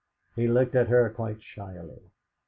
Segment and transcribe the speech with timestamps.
[0.35, 2.01] He looked at her quite shyly.'.